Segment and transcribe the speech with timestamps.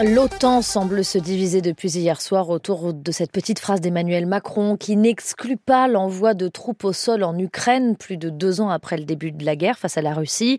[0.00, 4.94] L'OTAN semble se diviser depuis hier soir autour de cette petite phrase d'Emmanuel Macron qui
[4.94, 9.02] n'exclut pas l'envoi de troupes au sol en Ukraine plus de deux ans après le
[9.02, 10.58] début de la guerre face à la Russie.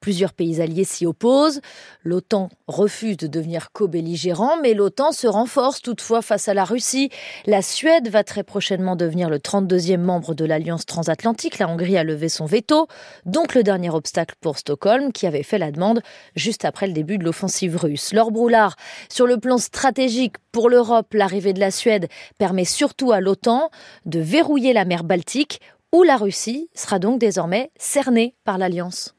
[0.00, 1.62] Plusieurs pays alliés s'y opposent.
[2.02, 7.08] L'OTAN refuse de devenir co-belligérant, mais l'OTAN se renforce toutefois face à la Russie.
[7.46, 11.58] La Suède va très prochainement devenir le 32e membre de l'Alliance transatlantique.
[11.58, 12.86] La Hongrie a levé son veto,
[13.24, 16.02] donc le dernier obstacle pour Stockholm qui avait fait la demande
[16.36, 18.12] juste après le début de l'offensive russe.
[19.08, 23.70] Sur le plan stratégique pour l'Europe, l'arrivée de la Suède permet surtout à l'OTAN
[24.04, 25.60] de verrouiller la mer Baltique,
[25.92, 29.13] où la Russie sera donc désormais cernée par l'Alliance.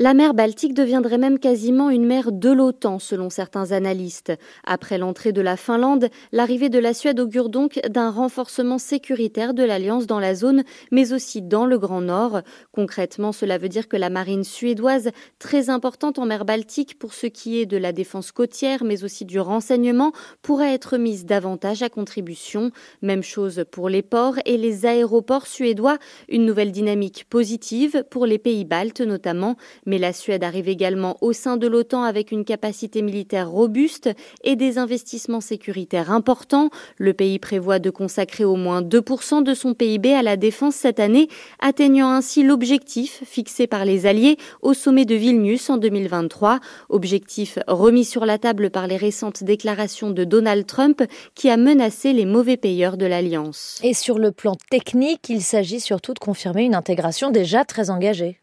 [0.00, 4.32] La mer Baltique deviendrait même quasiment une mer de l'OTAN, selon certains analystes.
[4.62, 9.64] Après l'entrée de la Finlande, l'arrivée de la Suède augure donc d'un renforcement sécuritaire de
[9.64, 12.42] l'Alliance dans la zone, mais aussi dans le Grand Nord.
[12.70, 17.26] Concrètement, cela veut dire que la marine suédoise, très importante en mer Baltique pour ce
[17.26, 21.88] qui est de la défense côtière, mais aussi du renseignement, pourrait être mise davantage à
[21.88, 22.70] contribution.
[23.02, 25.98] Même chose pour les ports et les aéroports suédois.
[26.28, 29.56] Une nouvelle dynamique positive pour les pays baltes notamment
[29.88, 34.10] mais la Suède arrive également au sein de l'OTAN avec une capacité militaire robuste
[34.44, 36.70] et des investissements sécuritaires importants.
[36.98, 41.00] Le pays prévoit de consacrer au moins 2% de son PIB à la défense cette
[41.00, 46.60] année, atteignant ainsi l'objectif fixé par les Alliés au sommet de Vilnius en 2023.
[46.90, 51.02] Objectif remis sur la table par les récentes déclarations de Donald Trump
[51.34, 53.80] qui a menacé les mauvais payeurs de l'Alliance.
[53.82, 58.38] Et sur le plan technique, il s'agit surtout de confirmer une intégration déjà très engagée.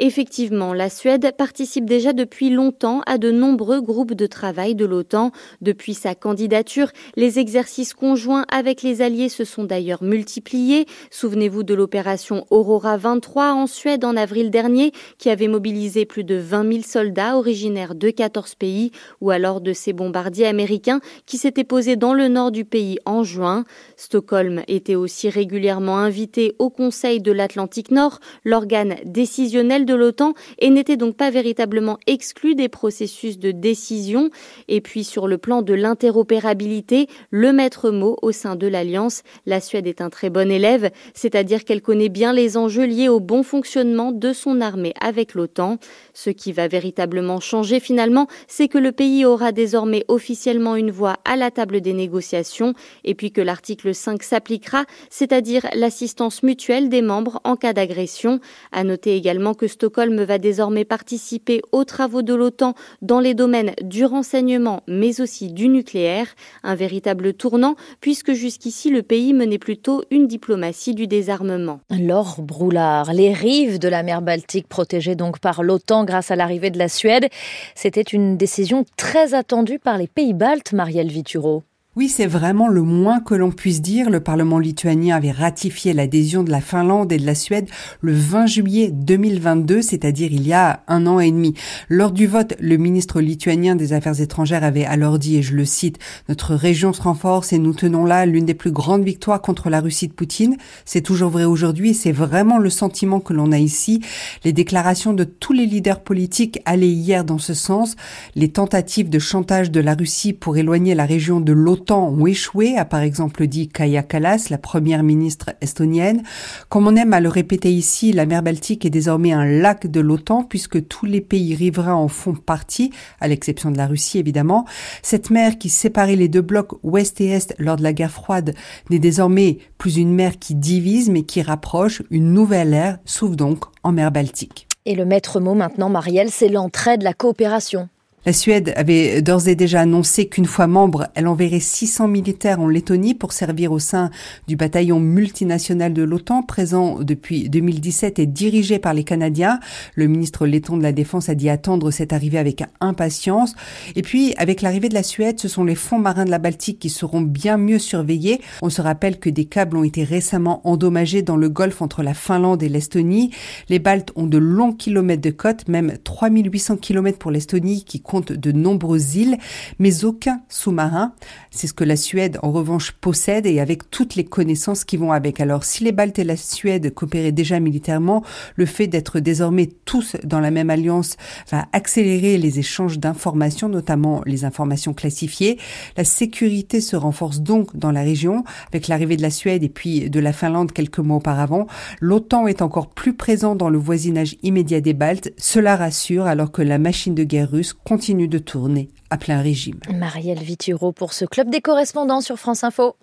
[0.00, 5.32] Effectivement, la Suède participe déjà depuis longtemps à de nombreux groupes de travail de l'OTAN.
[5.60, 10.86] Depuis sa candidature, les exercices conjoints avec les alliés se sont d'ailleurs multipliés.
[11.10, 16.36] Souvenez-vous de l'opération Aurora 23 en Suède en avril dernier, qui avait mobilisé plus de
[16.36, 21.64] 20 000 soldats originaires de 14 pays, ou alors de ces bombardiers américains qui s'étaient
[21.64, 23.64] posés dans le nord du pays en juin.
[23.96, 30.70] Stockholm était aussi régulièrement invité au Conseil de l'Atlantique Nord, l'organe décisionnel de l'OTAN et
[30.70, 34.30] n'était donc pas véritablement exclu des processus de décision.
[34.68, 39.60] Et puis sur le plan de l'interopérabilité, le maître mot au sein de l'Alliance, la
[39.60, 43.42] Suède est un très bon élève, c'est-à-dire qu'elle connaît bien les enjeux liés au bon
[43.42, 45.78] fonctionnement de son armée avec l'OTAN.
[46.12, 51.16] Ce qui va véritablement changer finalement, c'est que le pays aura désormais officiellement une voix
[51.24, 52.74] à la table des négociations
[53.04, 58.40] et puis que l'article 5 s'appliquera, c'est-à-dire l'assistance mutuelle des membres en cas d'agression.
[58.72, 63.74] À noter également que Stockholm va désormais participer aux travaux de l'OTAN dans les domaines
[63.80, 66.26] du renseignement mais aussi du nucléaire,
[66.64, 71.78] un véritable tournant puisque jusqu'ici le pays menait plutôt une diplomatie du désarmement.
[71.96, 76.70] Laure Broulard, les rives de la mer Baltique protégées donc par l'OTAN grâce à l'arrivée
[76.70, 77.28] de la Suède,
[77.76, 81.62] c'était une décision très attendue par les pays baltes, Marielle Vituro.
[81.98, 84.08] Oui, c'est vraiment le moins que l'on puisse dire.
[84.08, 87.68] Le Parlement lituanien avait ratifié l'adhésion de la Finlande et de la Suède
[88.02, 91.54] le 20 juillet 2022, c'est-à-dire il y a un an et demi.
[91.88, 95.64] Lors du vote, le ministre lituanien des Affaires étrangères avait alors dit, et je le
[95.64, 95.98] cite,
[96.28, 99.80] Notre région se renforce et nous tenons là l'une des plus grandes victoires contre la
[99.80, 100.56] Russie de Poutine.
[100.84, 104.04] C'est toujours vrai aujourd'hui et c'est vraiment le sentiment que l'on a ici.
[104.44, 107.96] Les déclarations de tous les leaders politiques allaient hier dans ce sens.
[108.36, 112.76] Les tentatives de chantage de la Russie pour éloigner la région de l'OTAN ont échoué,
[112.76, 116.22] a par exemple dit Kaya Kallas, la première ministre estonienne.
[116.68, 120.00] Comme on aime à le répéter ici, la mer Baltique est désormais un lac de
[120.00, 124.64] l'OTAN puisque tous les pays riverains en font partie, à l'exception de la Russie évidemment.
[125.02, 128.54] Cette mer qui séparait les deux blocs ouest et est lors de la guerre froide
[128.90, 132.02] n'est désormais plus une mer qui divise mais qui rapproche.
[132.10, 134.66] Une nouvelle ère s'ouvre donc en mer Baltique.
[134.84, 137.88] Et le maître mot maintenant, Marielle, c'est l'entrée de la coopération.
[138.28, 142.68] La Suède avait d'ores et déjà annoncé qu'une fois membre, elle enverrait 600 militaires en
[142.68, 144.10] Lettonie pour servir au sein
[144.46, 149.60] du bataillon multinational de l'OTAN, présent depuis 2017 et dirigé par les Canadiens.
[149.94, 153.54] Le ministre letton de la Défense a dit attendre cette arrivée avec impatience.
[153.96, 156.80] Et puis, avec l'arrivée de la Suède, ce sont les fonds marins de la Baltique
[156.80, 158.42] qui seront bien mieux surveillés.
[158.60, 162.12] On se rappelle que des câbles ont été récemment endommagés dans le golfe entre la
[162.12, 163.30] Finlande et l'Estonie.
[163.70, 168.32] Les Baltes ont de longs kilomètres de côte, même 3800 kilomètres pour l'Estonie qui compte
[168.32, 169.38] de nombreuses îles,
[169.78, 171.12] mais aucun sous-marin.
[171.50, 175.12] C'est ce que la Suède, en revanche, possède et avec toutes les connaissances qui vont
[175.12, 175.40] avec.
[175.40, 178.24] Alors, si les Baltes et la Suède coopéraient déjà militairement,
[178.56, 181.16] le fait d'être désormais tous dans la même alliance
[181.50, 185.58] va accélérer les échanges d'informations, notamment les informations classifiées.
[185.96, 190.10] La sécurité se renforce donc dans la région avec l'arrivée de la Suède et puis
[190.10, 191.68] de la Finlande quelques mois auparavant.
[192.00, 195.32] L'OTAN est encore plus présent dans le voisinage immédiat des Baltes.
[195.36, 199.42] Cela rassure alors que la machine de guerre russe continue continue de tourner à plein
[199.42, 199.80] régime.
[199.92, 202.94] Marielle Vituro pour ce club des correspondants sur France Info.